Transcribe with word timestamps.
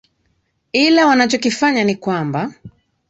ila 0.73 1.07
wanachokifanya 1.07 1.83
ni 1.83 1.95
kwamba 1.95 2.53